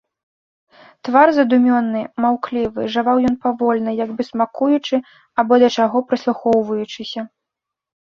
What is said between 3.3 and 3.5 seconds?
ён